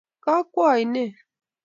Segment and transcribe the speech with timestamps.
[0.23, 1.15] Kakwo oineet.